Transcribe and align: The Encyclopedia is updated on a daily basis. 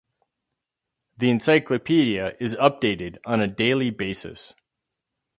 The 1.17 1.29
Encyclopedia 1.29 2.35
is 2.39 2.55
updated 2.55 3.19
on 3.23 3.39
a 3.39 3.47
daily 3.47 3.91
basis. 3.91 4.55